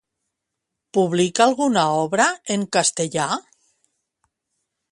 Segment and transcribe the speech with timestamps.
[0.97, 3.29] Publica alguna obra en castellà?